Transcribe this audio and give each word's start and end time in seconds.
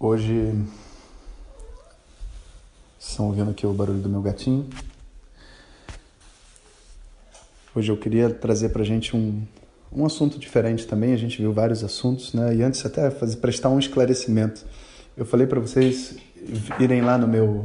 Hoje 0.00 0.54
estão 3.00 3.26
ouvindo 3.26 3.50
aqui 3.50 3.66
o 3.66 3.72
barulho 3.72 3.98
do 3.98 4.08
meu 4.08 4.22
gatinho. 4.22 4.64
Hoje 7.74 7.90
eu 7.90 7.96
queria 7.96 8.30
trazer 8.30 8.68
para 8.68 8.84
gente 8.84 9.16
um, 9.16 9.42
um 9.92 10.06
assunto 10.06 10.38
diferente 10.38 10.86
também. 10.86 11.12
A 11.12 11.16
gente 11.16 11.38
viu 11.38 11.52
vários 11.52 11.82
assuntos, 11.82 12.32
né? 12.32 12.54
E 12.54 12.62
antes 12.62 12.86
até 12.86 13.10
fazer, 13.10 13.38
prestar 13.38 13.70
um 13.70 13.78
esclarecimento. 13.80 14.64
Eu 15.16 15.26
falei 15.26 15.48
para 15.48 15.58
vocês 15.58 16.14
irem 16.78 17.00
lá 17.00 17.18
no 17.18 17.26
meu 17.26 17.64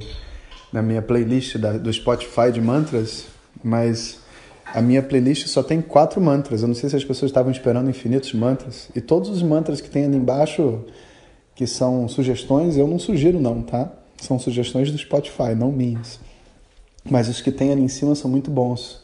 na 0.72 0.82
minha 0.82 1.04
playlist 1.04 1.60
da, 1.60 1.74
do 1.74 1.94
Spotify 1.94 2.52
de 2.52 2.60
mantras, 2.60 3.28
mas 3.64 4.18
a 4.66 4.82
minha 4.82 5.04
playlist 5.04 5.46
só 5.46 5.62
tem 5.62 5.84
quatro 5.84 6.20
mantras. 6.20 6.64
Eu 6.64 6.68
não 6.68 6.74
sei 6.74 6.90
se 6.90 6.96
as 6.96 7.06
pessoas 7.06 7.30
estavam 7.30 7.52
esperando 7.52 7.92
infinitos 7.92 8.34
mantras. 8.34 8.90
E 8.96 9.02
todos 9.02 9.30
os 9.30 9.44
mantras 9.44 9.80
que 9.80 9.88
tem 9.88 10.06
ali 10.06 10.18
embaixo, 10.18 10.84
que 11.56 11.68
são 11.68 12.08
sugestões, 12.08 12.78
eu 12.78 12.88
não 12.88 13.00
sugiro 13.00 13.40
não, 13.40 13.62
tá? 13.62 13.92
São 14.18 14.40
sugestões 14.40 14.92
do 14.92 14.98
Spotify, 14.98 15.56
não 15.56 15.72
minhas. 15.72 16.20
Mas 17.10 17.28
os 17.28 17.42
que 17.42 17.52
tem 17.52 17.72
ali 17.72 17.82
em 17.82 17.88
cima 17.88 18.16
são 18.16 18.30
muito 18.30 18.50
bons 18.50 19.02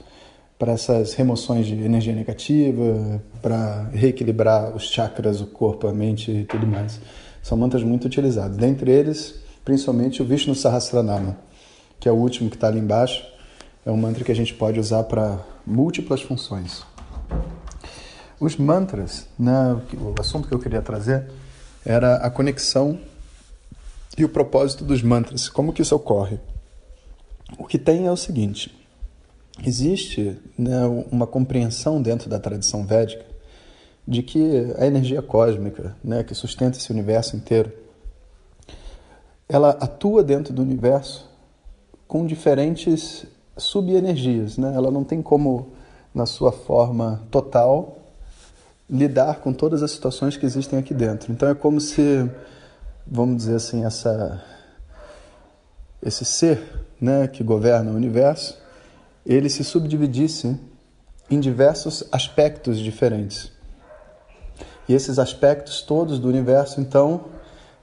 para 0.57 0.73
essas 0.73 1.13
remoções 1.13 1.67
de 1.67 1.73
energia 1.73 2.13
negativa, 2.13 3.21
para 3.41 3.89
reequilibrar 3.93 4.75
os 4.75 4.83
chakras, 4.83 5.41
o 5.41 5.47
corpo, 5.47 5.87
a 5.87 5.93
mente 5.93 6.31
e 6.31 6.45
tudo 6.45 6.67
mais. 6.67 6.99
São 7.41 7.57
mantras 7.57 7.83
muito 7.83 8.05
utilizados. 8.05 8.57
Dentre 8.57 8.91
eles, 8.91 9.35
principalmente 9.63 10.21
o 10.21 10.25
Vishnu 10.25 10.55
Sahasranama 10.55 11.37
que 11.99 12.07
é 12.07 12.11
o 12.11 12.15
último 12.15 12.49
que 12.49 12.55
está 12.55 12.67
ali 12.67 12.79
embaixo, 12.79 13.23
é 13.85 13.91
um 13.91 13.97
mantra 13.97 14.23
que 14.23 14.31
a 14.31 14.35
gente 14.35 14.53
pode 14.53 14.79
usar 14.79 15.03
para 15.03 15.39
múltiplas 15.65 16.21
funções. 16.21 16.83
Os 18.39 18.55
mantras, 18.55 19.27
né, 19.37 19.77
o 19.93 20.15
assunto 20.19 20.47
que 20.47 20.53
eu 20.53 20.59
queria 20.59 20.81
trazer 20.81 21.29
era 21.85 22.17
a 22.17 22.29
conexão 22.29 22.99
e 24.17 24.25
o 24.25 24.29
propósito 24.29 24.83
dos 24.83 25.01
mantras. 25.01 25.47
Como 25.49 25.73
que 25.73 25.81
isso 25.81 25.95
ocorre? 25.95 26.39
O 27.57 27.65
que 27.65 27.77
tem 27.77 28.07
é 28.07 28.11
o 28.11 28.17
seguinte: 28.17 28.75
existe 29.65 30.37
né, 30.57 30.85
uma 31.11 31.25
compreensão 31.25 32.01
dentro 32.01 32.29
da 32.29 32.39
tradição 32.39 32.85
védica 32.85 33.25
de 34.07 34.23
que 34.23 34.73
a 34.77 34.85
energia 34.87 35.21
cósmica, 35.21 35.95
né, 36.03 36.23
que 36.23 36.33
sustenta 36.33 36.77
esse 36.77 36.91
universo 36.91 37.35
inteiro, 37.35 37.71
ela 39.47 39.69
atua 39.69 40.23
dentro 40.23 40.53
do 40.53 40.61
universo 40.61 41.29
com 42.07 42.25
diferentes 42.25 43.25
subenergias. 43.55 44.57
Né? 44.57 44.73
Ela 44.75 44.89
não 44.89 45.03
tem 45.03 45.21
como, 45.21 45.73
na 46.13 46.25
sua 46.25 46.51
forma 46.51 47.21
total, 47.29 47.99
lidar 48.89 49.39
com 49.39 49.53
todas 49.53 49.83
as 49.83 49.91
situações 49.91 50.35
que 50.35 50.45
existem 50.45 50.79
aqui 50.79 50.93
dentro. 50.93 51.31
Então 51.31 51.49
é 51.49 51.53
como 51.53 51.79
se, 51.79 52.29
vamos 53.05 53.37
dizer 53.37 53.55
assim, 53.55 53.85
essa, 53.85 54.43
esse 56.01 56.25
ser 56.25 56.59
né, 56.99 57.27
que 57.27 57.43
governa 57.43 57.91
o 57.91 57.95
universo, 57.95 58.57
ele 59.25 59.49
se 59.49 59.63
subdividisse 59.63 60.59
em 61.29 61.39
diversos 61.39 62.03
aspectos 62.11 62.79
diferentes. 62.79 63.51
E 64.87 64.93
esses 64.93 65.19
aspectos 65.19 65.83
todos 65.83 66.17
do 66.17 66.27
universo, 66.27 66.81
então, 66.81 67.25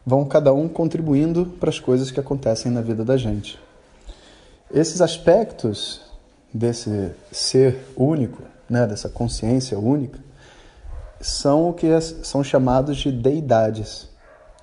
vão 0.05 0.25
cada 0.25 0.53
um 0.53 0.69
contribuindo 0.69 1.47
para 1.47 1.71
as 1.71 1.79
coisas 1.79 2.11
que 2.11 2.19
acontecem 2.19 2.73
na 2.73 2.81
vida 2.81 3.05
da 3.05 3.17
gente. 3.17 3.59
Esses 4.75 5.01
aspectos 5.01 6.01
desse 6.53 7.13
ser 7.31 7.87
único, 7.97 8.43
né, 8.69 8.87
dessa 8.87 9.09
consciência 9.09 9.79
única, 9.79 10.19
são 11.21 11.71
o 11.71 11.73
que 11.73 11.87
é, 11.87 12.01
são 12.01 12.43
chamados 12.45 12.99
de 12.99 13.11
deidades. 13.11 14.09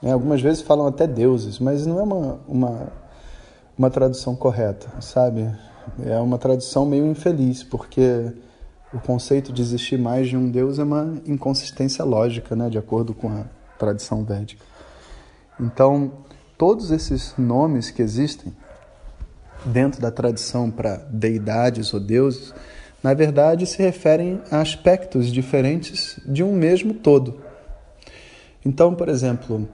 Né? 0.01 0.11
Algumas 0.11 0.41
vezes 0.41 0.61
falam 0.61 0.87
até 0.87 1.07
deuses, 1.07 1.59
mas 1.59 1.85
não 1.85 1.99
é 1.99 2.03
uma, 2.03 2.39
uma, 2.47 2.87
uma 3.77 3.89
tradução 3.89 4.35
correta, 4.35 4.87
sabe? 5.01 5.49
É 6.05 6.17
uma 6.19 6.37
tradução 6.37 6.85
meio 6.85 7.05
infeliz, 7.05 7.63
porque 7.63 8.31
o 8.93 8.99
conceito 8.99 9.51
de 9.51 9.61
existir 9.61 9.97
mais 9.97 10.27
de 10.27 10.37
um 10.37 10.49
deus 10.49 10.79
é 10.79 10.83
uma 10.83 11.15
inconsistência 11.25 12.05
lógica, 12.05 12.55
né, 12.55 12.69
de 12.69 12.77
acordo 12.77 13.13
com 13.13 13.29
a 13.29 13.45
tradição 13.77 14.23
védica. 14.23 14.63
Então, 15.59 16.11
todos 16.57 16.91
esses 16.91 17.33
nomes 17.37 17.89
que 17.89 18.01
existem 18.01 18.53
dentro 19.65 20.01
da 20.01 20.11
tradição 20.11 20.69
para 20.69 20.97
deidades 21.09 21.93
ou 21.93 21.99
deuses, 21.99 22.53
na 23.03 23.13
verdade 23.13 23.65
se 23.65 23.77
referem 23.77 24.39
a 24.49 24.61
aspectos 24.61 25.31
diferentes 25.31 26.17
de 26.25 26.41
um 26.41 26.53
mesmo 26.53 26.93
todo. 26.93 27.41
Então, 28.65 28.95
por 28.95 29.09
exemplo, 29.09 29.67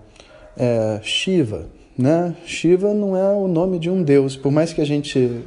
é, 0.58 1.00
Shiva, 1.04 1.68
né? 1.96 2.36
Shiva 2.46 2.94
não 2.94 3.16
é 3.16 3.32
o 3.32 3.48
nome 3.48 3.78
de 3.78 3.90
um 3.90 4.02
deus, 4.02 4.36
por 4.36 4.52
mais 4.52 4.74
que 4.74 4.82
a 4.82 4.86
gente 4.86 5.44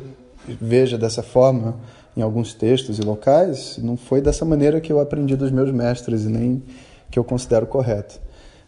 veja 0.47 0.97
dessa 0.97 1.23
forma 1.23 1.81
em 2.17 2.23
alguns 2.23 2.55
textos 2.55 2.99
e 2.99 3.03
locais, 3.03 3.79
não 3.83 3.97
foi 3.97 4.21
dessa 4.21 4.45
maneira 4.45 4.81
que 4.81 4.93
eu 4.93 5.01
aprendi 5.01 5.35
dos 5.35 5.51
meus 5.51 5.73
mestres 5.73 6.25
e 6.25 6.29
nem 6.29 6.63
que 7.11 7.19
eu 7.19 7.25
considero 7.25 7.67
correto. 7.67 8.21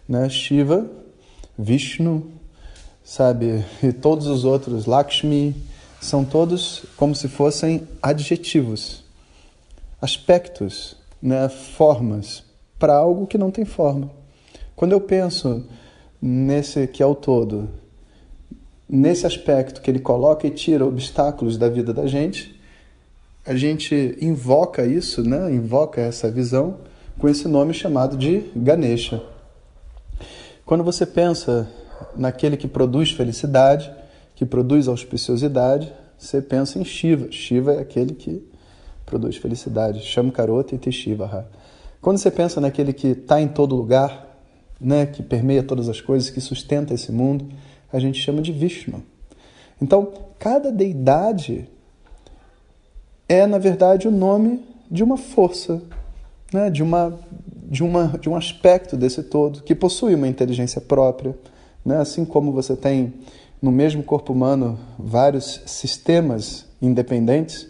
Né? 0.09 0.29
Shiva, 0.29 0.87
Vishnu, 1.59 2.27
sabe? 3.05 3.65
E 3.83 3.93
todos 3.93 4.27
os 4.27 4.45
outros, 4.45 4.87
Lakshmi, 4.87 5.55
são 6.01 6.25
todos 6.25 6.85
como 6.97 7.15
se 7.15 7.29
fossem 7.29 7.87
adjetivos, 8.03 9.03
aspectos, 10.04 10.98
né, 11.22 11.48
formas 11.48 12.44
para 12.78 12.94
algo 12.94 13.26
que 13.26 13.38
não 13.38 13.50
tem 13.50 13.65
forma. 13.65 14.10
Quando 14.76 14.92
eu 14.92 15.00
penso 15.00 15.65
nesse 16.20 16.87
que 16.87 17.03
é 17.03 17.06
o 17.06 17.15
todo, 17.15 17.70
nesse 18.87 19.26
aspecto 19.26 19.81
que 19.81 19.91
ele 19.91 19.98
coloca 19.98 20.47
e 20.47 20.50
tira 20.50 20.84
obstáculos 20.84 21.56
da 21.56 21.70
vida 21.70 21.94
da 21.94 22.06
gente, 22.06 22.60
a 23.47 23.56
gente 23.56 24.19
invoca 24.20 24.84
isso, 24.84 25.22
né, 25.22 25.50
invoca 25.50 26.03
essa 26.03 26.31
visão 26.31 26.81
com 27.19 27.26
esse 27.26 27.48
nome 27.48 27.72
chamado 27.72 28.15
de 28.15 28.44
Ganesha. 28.54 29.22
Quando 30.66 30.84
você 30.84 31.06
pensa 31.06 31.66
naquele 32.15 32.59
que 32.59 32.69
produz 32.69 33.10
felicidade, 33.10 33.91
que 34.34 34.44
produz 34.44 34.86
auspiciosidade, 34.86 35.91
você 36.19 36.42
pensa 36.42 36.78
em 36.78 36.84
Shiva. 36.84 37.32
Shiva 37.32 37.72
é 37.72 37.78
aquele 37.81 38.15
que 38.15 38.53
produz 39.04 39.37
felicidade. 39.37 40.00
Chama 40.00 40.32
Karota 40.32 40.75
e 40.75 40.92
Shiva. 40.92 41.48
Quando 42.00 42.19
você 42.19 42.31
pensa 42.31 42.60
naquele 42.60 42.92
que 42.92 43.09
está 43.09 43.41
em 43.41 43.48
todo 43.48 43.75
lugar, 43.75 44.38
né, 44.81 45.06
que 45.06 45.22
permeia 45.22 45.62
todas 45.62 45.88
as 45.88 46.00
coisas, 46.00 46.31
que 46.31 46.41
sustenta 46.41 46.92
esse 46.92 47.10
mundo, 47.10 47.48
a 47.92 47.98
gente 47.98 48.21
chama 48.21 48.42
de 48.42 48.53
Vishnu. 48.53 49.03
Então, 49.80 50.12
cada 50.39 50.71
deidade 50.71 51.68
é, 53.28 53.47
na 53.47 53.59
verdade, 53.59 54.06
o 54.06 54.10
nome 54.10 54.62
de 54.91 55.03
uma 55.03 55.16
força, 55.16 55.80
né, 56.53 56.68
de, 56.68 56.83
uma, 56.83 57.18
de, 57.71 57.83
uma, 57.83 58.18
de 58.18 58.28
um 58.28 58.36
aspecto 58.36 58.97
desse 58.97 59.22
todo, 59.22 59.62
que 59.62 59.74
possui 59.74 60.15
uma 60.15 60.28
inteligência 60.28 60.80
própria, 60.80 61.34
né? 61.84 61.98
Assim 61.98 62.24
como 62.24 62.53
você 62.53 62.77
tem 62.77 63.15
no 63.60 63.72
mesmo 63.72 64.03
corpo 64.03 64.33
humano 64.33 64.78
vários 64.98 65.62
sistemas 65.66 66.66
independentes, 66.80 67.68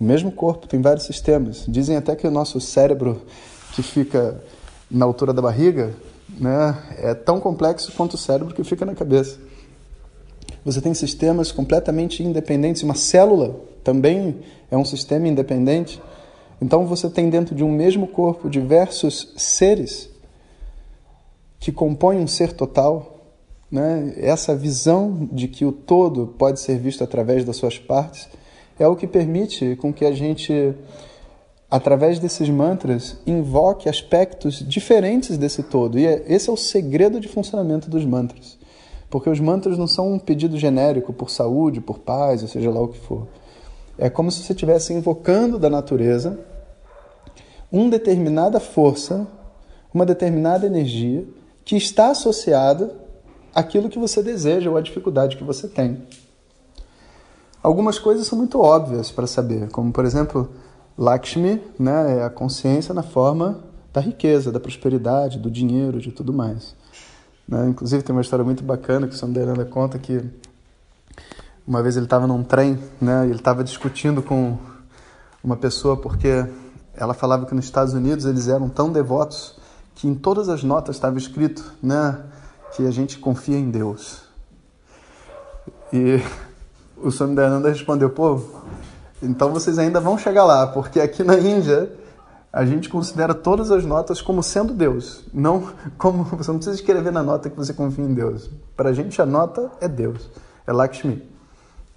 o 0.00 0.04
mesmo 0.04 0.30
corpo 0.30 0.66
tem 0.66 0.80
vários 0.80 1.04
sistemas. 1.04 1.64
Dizem 1.66 1.96
até 1.96 2.14
que 2.14 2.26
o 2.26 2.30
nosso 2.30 2.60
cérebro, 2.60 3.22
que 3.72 3.82
fica 3.82 4.40
na 4.90 5.04
altura 5.04 5.32
da 5.32 5.42
barriga, 5.42 5.94
né, 6.38 6.76
é 6.98 7.14
tão 7.14 7.40
complexo 7.40 7.92
quanto 7.92 8.14
o 8.14 8.18
cérebro 8.18 8.54
que 8.54 8.62
fica 8.64 8.84
na 8.84 8.94
cabeça. 8.94 9.38
Você 10.64 10.80
tem 10.80 10.94
sistemas 10.94 11.50
completamente 11.50 12.22
independentes. 12.22 12.82
Uma 12.82 12.94
célula 12.94 13.60
também 13.82 14.40
é 14.70 14.76
um 14.76 14.84
sistema 14.84 15.26
independente. 15.26 16.00
Então 16.60 16.86
você 16.86 17.08
tem 17.08 17.30
dentro 17.30 17.54
de 17.54 17.64
um 17.64 17.70
mesmo 17.70 18.06
corpo 18.06 18.50
diversos 18.50 19.32
seres 19.36 20.10
que 21.58 21.72
compõem 21.72 22.20
um 22.20 22.26
ser 22.26 22.52
total 22.52 23.18
né? 23.70 24.14
essa 24.16 24.54
visão 24.54 25.28
de 25.32 25.48
que 25.48 25.64
o 25.64 25.72
todo 25.72 26.28
pode 26.38 26.60
ser 26.60 26.78
visto 26.78 27.04
através 27.04 27.44
das 27.44 27.56
suas 27.56 27.78
partes, 27.78 28.28
é 28.78 28.86
o 28.86 28.96
que 28.96 29.06
permite 29.06 29.76
com 29.76 29.92
que 29.92 30.04
a 30.04 30.12
gente, 30.12 30.74
através 31.70 32.18
desses 32.18 32.48
mantras, 32.48 33.16
invoque 33.26 33.88
aspectos 33.88 34.66
diferentes 34.66 35.36
desse 35.36 35.62
todo. 35.62 35.98
E 35.98 36.06
é, 36.06 36.24
esse 36.28 36.48
é 36.48 36.52
o 36.52 36.56
segredo 36.56 37.20
de 37.20 37.28
funcionamento 37.28 37.90
dos 37.90 38.04
mantras. 38.04 38.58
Porque 39.10 39.28
os 39.28 39.40
mantras 39.40 39.78
não 39.78 39.86
são 39.86 40.12
um 40.12 40.18
pedido 40.18 40.58
genérico 40.58 41.12
por 41.12 41.30
saúde, 41.30 41.80
por 41.80 41.98
paz, 41.98 42.42
ou 42.42 42.48
seja 42.48 42.70
lá 42.70 42.80
o 42.80 42.88
que 42.88 42.98
for. 42.98 43.26
É 43.96 44.08
como 44.08 44.30
se 44.30 44.42
você 44.42 44.52
estivesse 44.52 44.92
invocando 44.92 45.58
da 45.58 45.68
natureza 45.68 46.38
uma 47.70 47.90
determinada 47.90 48.60
força, 48.60 49.26
uma 49.92 50.06
determinada 50.06 50.66
energia 50.66 51.24
que 51.64 51.76
está 51.76 52.10
associada 52.10 52.94
àquilo 53.54 53.88
que 53.88 53.98
você 53.98 54.22
deseja 54.22 54.70
ou 54.70 54.76
à 54.76 54.80
dificuldade 54.80 55.36
que 55.36 55.44
você 55.44 55.66
tem. 55.68 56.00
Algumas 57.62 57.98
coisas 57.98 58.26
são 58.26 58.38
muito 58.38 58.60
óbvias 58.60 59.10
para 59.10 59.26
saber, 59.26 59.68
como 59.70 59.92
por 59.92 60.04
exemplo, 60.04 60.48
Lakshmi 60.96 61.62
né, 61.78 62.18
é 62.18 62.24
a 62.24 62.30
consciência 62.30 62.94
na 62.94 63.02
forma 63.02 63.60
da 63.92 64.00
riqueza, 64.00 64.52
da 64.52 64.60
prosperidade, 64.60 65.38
do 65.38 65.50
dinheiro, 65.50 66.00
de 66.00 66.12
tudo 66.12 66.32
mais. 66.32 66.76
Né? 67.48 67.68
Inclusive 67.68 68.02
tem 68.02 68.14
uma 68.14 68.22
história 68.22 68.44
muito 68.44 68.62
bacana 68.62 69.08
que 69.08 69.14
o 69.14 69.16
Sanderanda 69.16 69.64
conta 69.64 69.98
que 69.98 70.22
uma 71.66 71.82
vez 71.82 71.96
ele 71.96 72.06
estava 72.06 72.26
num 72.26 72.42
trem, 72.42 72.78
né, 73.00 73.26
e 73.26 73.30
ele 73.30 73.38
estava 73.38 73.62
discutindo 73.62 74.22
com 74.22 74.56
uma 75.44 75.56
pessoa 75.56 75.96
porque 75.96 76.46
ela 76.94 77.12
falava 77.12 77.44
que 77.44 77.54
nos 77.54 77.64
Estados 77.64 77.92
Unidos 77.92 78.24
eles 78.24 78.48
eram 78.48 78.68
tão 78.68 78.90
devotos 78.90 79.58
que 79.94 80.08
em 80.08 80.14
todas 80.14 80.48
as 80.48 80.62
notas 80.62 80.96
estava 80.96 81.18
escrito, 81.18 81.72
né, 81.82 82.18
que 82.74 82.86
a 82.86 82.90
gente 82.90 83.18
confia 83.18 83.58
em 83.58 83.70
Deus. 83.70 84.22
E 85.92 86.20
o 87.02 87.10
Swami 87.10 87.34
Dayananda 87.34 87.68
respondeu, 87.68 88.10
pô, 88.10 88.40
então 89.22 89.52
vocês 89.52 89.78
ainda 89.78 90.00
vão 90.00 90.16
chegar 90.18 90.44
lá, 90.44 90.66
porque 90.66 91.00
aqui 91.00 91.22
na 91.22 91.38
Índia 91.38 91.92
a 92.52 92.64
gente 92.64 92.88
considera 92.88 93.34
todas 93.34 93.70
as 93.70 93.84
notas 93.84 94.22
como 94.22 94.42
sendo 94.42 94.72
Deus, 94.72 95.24
não 95.32 95.68
como 95.98 96.24
você 96.24 96.50
não 96.50 96.58
precisa 96.58 96.76
escrever 96.76 97.12
na 97.12 97.22
nota 97.22 97.50
que 97.50 97.56
você 97.56 97.72
confia 97.72 98.04
em 98.04 98.14
Deus. 98.14 98.50
Para 98.76 98.90
a 98.90 98.92
gente 98.92 99.20
a 99.20 99.26
nota 99.26 99.70
é 99.80 99.88
Deus, 99.88 100.28
é 100.66 100.72
Lakshmi 100.72 101.38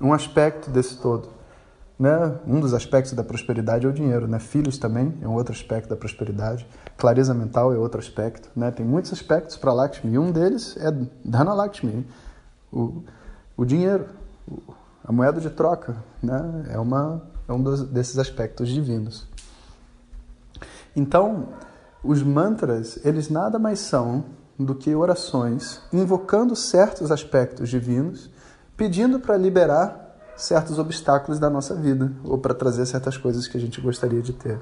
um 0.01 0.13
aspecto 0.13 0.69
desse 0.69 0.97
todo. 0.97 1.29
Né? 1.99 2.35
Um 2.47 2.59
dos 2.59 2.73
aspectos 2.73 3.13
da 3.13 3.23
prosperidade 3.23 3.85
é 3.85 3.89
o 3.89 3.93
dinheiro. 3.93 4.27
Né? 4.27 4.39
Filhos 4.39 4.79
também 4.79 5.13
é 5.21 5.27
um 5.27 5.33
outro 5.33 5.53
aspecto 5.53 5.87
da 5.87 5.95
prosperidade. 5.95 6.67
Clareza 6.97 7.33
mental 7.33 7.71
é 7.71 7.77
outro 7.77 7.99
aspecto. 7.99 8.49
Né? 8.55 8.71
Tem 8.71 8.85
muitos 8.85 9.13
aspectos 9.13 9.55
para 9.55 9.71
Lakshmi. 9.71 10.17
Um 10.17 10.31
deles 10.31 10.75
é 10.77 10.91
Dhana 11.23 11.53
Lakshmi, 11.53 12.05
o, 12.73 13.03
o 13.55 13.63
dinheiro, 13.63 14.07
a 15.11 15.13
moeda 15.13 15.41
de 15.41 15.49
troca. 15.49 15.97
Né? 16.23 16.65
É, 16.69 16.79
uma, 16.79 17.21
é 17.47 17.51
um 17.51 17.61
dos, 17.61 17.83
desses 17.83 18.17
aspectos 18.17 18.69
divinos. 18.69 19.27
Então, 20.95 21.49
os 22.03 22.23
mantras, 22.23 22.97
eles 23.05 23.29
nada 23.29 23.59
mais 23.59 23.79
são 23.79 24.23
do 24.57 24.73
que 24.73 24.95
orações 24.95 25.81
invocando 25.91 26.55
certos 26.55 27.11
aspectos 27.11 27.69
divinos 27.69 28.29
pedindo 28.77 29.19
para 29.19 29.35
liberar 29.37 30.17
certos 30.35 30.79
obstáculos 30.79 31.39
da 31.39 31.49
nossa 31.49 31.75
vida 31.75 32.11
ou 32.23 32.37
para 32.37 32.53
trazer 32.53 32.85
certas 32.85 33.17
coisas 33.17 33.47
que 33.47 33.57
a 33.57 33.59
gente 33.59 33.81
gostaria 33.81 34.21
de 34.21 34.33
ter. 34.33 34.59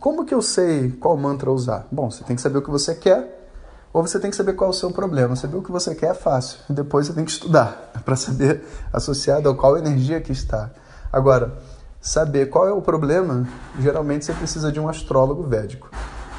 Como 0.00 0.24
que 0.24 0.34
eu 0.34 0.42
sei 0.42 0.90
qual 0.92 1.16
mantra 1.16 1.50
usar? 1.50 1.86
Bom, 1.92 2.10
você 2.10 2.24
tem 2.24 2.34
que 2.34 2.42
saber 2.42 2.58
o 2.58 2.62
que 2.62 2.70
você 2.70 2.94
quer 2.94 3.45
ou 3.92 4.06
você 4.06 4.18
tem 4.18 4.30
que 4.30 4.36
saber 4.36 4.52
qual 4.54 4.68
é 4.68 4.70
o 4.70 4.74
seu 4.74 4.90
problema. 4.90 5.34
Saber 5.36 5.56
o 5.56 5.62
que 5.62 5.72
você 5.72 5.94
quer 5.94 6.10
é 6.10 6.14
fácil, 6.14 6.58
depois 6.68 7.06
você 7.06 7.12
tem 7.12 7.24
que 7.24 7.30
estudar 7.30 7.92
para 8.04 8.16
saber 8.16 8.62
associado 8.92 9.48
a 9.48 9.54
qual 9.54 9.76
energia 9.76 10.20
que 10.20 10.32
está. 10.32 10.70
Agora, 11.12 11.58
saber 12.00 12.46
qual 12.46 12.68
é 12.68 12.72
o 12.72 12.82
problema, 12.82 13.48
geralmente 13.80 14.24
você 14.24 14.32
precisa 14.32 14.70
de 14.70 14.78
um 14.78 14.88
astrólogo 14.88 15.42
védico. 15.44 15.90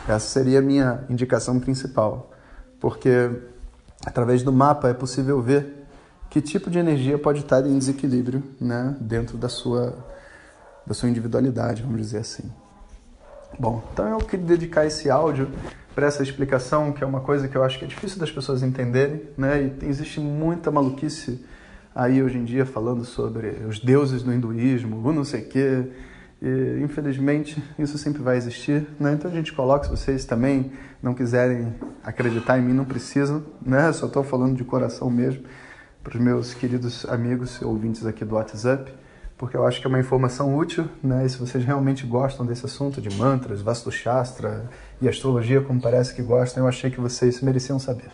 Essa 0.07 0.27
seria 0.27 0.59
a 0.59 0.61
minha 0.61 1.03
indicação 1.09 1.59
principal, 1.59 2.31
porque 2.79 3.29
através 4.05 4.43
do 4.43 4.53
mapa 4.53 4.87
é 4.87 4.93
possível 4.93 5.41
ver 5.41 5.85
que 6.29 6.41
tipo 6.41 6.69
de 6.69 6.79
energia 6.79 7.17
pode 7.17 7.39
estar 7.39 7.65
em 7.65 7.77
desequilíbrio 7.77 8.43
né, 8.59 8.95
dentro 9.01 9.37
da 9.37 9.49
sua, 9.49 9.97
da 10.85 10.93
sua 10.93 11.09
individualidade, 11.09 11.81
vamos 11.81 11.99
dizer 11.99 12.19
assim. 12.19 12.49
Bom, 13.59 13.83
então 13.91 14.07
eu 14.07 14.17
queria 14.19 14.45
dedicar 14.45 14.85
esse 14.85 15.09
áudio 15.09 15.49
para 15.95 16.05
essa 16.05 16.21
explicação, 16.21 16.91
que 16.91 17.03
é 17.03 17.07
uma 17.07 17.21
coisa 17.21 17.47
que 17.47 17.55
eu 17.55 17.63
acho 17.63 17.79
que 17.79 17.85
é 17.85 17.87
difícil 17.87 18.19
das 18.19 18.31
pessoas 18.31 18.61
entenderem, 18.61 19.23
né? 19.35 19.71
E 19.81 19.85
existe 19.85 20.19
muita 20.19 20.69
maluquice 20.69 21.43
aí 21.95 22.21
hoje 22.21 22.37
em 22.37 22.45
dia 22.45 22.65
falando 22.67 23.03
sobre 23.03 23.47
os 23.67 23.79
deuses 23.79 24.21
do 24.21 24.31
hinduísmo, 24.31 25.01
o 25.03 25.11
não 25.11 25.23
sei 25.23 25.41
quê. 25.41 25.87
E, 26.39 26.79
infelizmente, 26.83 27.63
isso 27.79 27.97
sempre 27.97 28.21
vai 28.21 28.37
existir, 28.37 28.85
né? 28.99 29.13
Então 29.13 29.31
a 29.31 29.33
gente 29.33 29.51
coloca, 29.51 29.85
se 29.85 29.89
vocês 29.89 30.23
também 30.23 30.71
não 31.01 31.15
quiserem 31.15 31.73
acreditar 32.03 32.59
em 32.59 32.61
mim, 32.61 32.73
não 32.73 32.85
precisam, 32.85 33.43
né? 33.59 33.91
Só 33.91 34.05
estou 34.05 34.23
falando 34.23 34.55
de 34.55 34.63
coração 34.63 35.09
mesmo 35.09 35.43
para 36.03 36.15
os 36.15 36.23
meus 36.23 36.53
queridos 36.53 37.05
amigos 37.09 37.59
ouvintes 37.61 38.05
aqui 38.05 38.23
do 38.23 38.35
WhatsApp, 38.35 38.93
porque 39.37 39.55
eu 39.55 39.65
acho 39.65 39.79
que 39.79 39.85
é 39.85 39.89
uma 39.89 39.99
informação 39.99 40.57
útil, 40.57 40.87
né? 41.03 41.25
E 41.25 41.29
se 41.29 41.37
vocês 41.37 41.63
realmente 41.63 42.05
gostam 42.05 42.45
desse 42.45 42.65
assunto 42.65 42.99
de 42.99 43.15
mantras, 43.15 43.61
Vastu 43.61 43.91
Shastra 43.91 44.69
e 44.99 45.07
astrologia, 45.07 45.61
como 45.61 45.79
parece 45.79 46.15
que 46.15 46.21
gostam, 46.23 46.63
eu 46.63 46.67
achei 46.67 46.89
que 46.89 46.99
vocês 46.99 47.39
mereciam 47.41 47.77
saber. 47.77 48.09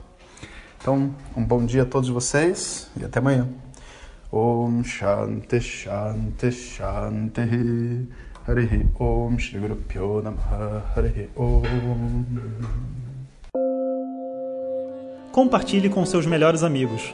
Então, 0.82 1.16
um 1.36 1.44
bom 1.44 1.66
dia 1.66 1.84
a 1.84 1.86
todos 1.86 2.10
vocês 2.10 2.90
e 3.00 3.06
até 3.06 3.20
amanhã. 3.20 3.48
Om 4.30 4.84
Shanti 4.84 5.62
Shanti 5.62 6.52
Shanti 6.52 8.10
Harihi 8.48 8.90
Om 9.00 9.38
Shri 9.38 9.60
Guru 9.60 9.76
Pyo 9.76 10.22
Namaha 10.24 10.84
Harihi 10.96 11.30
Om 11.38 12.26
Compartilhe 15.32 15.88
com 15.88 16.06
seus 16.06 16.26
melhores 16.26 16.64
amigos. 16.64 17.14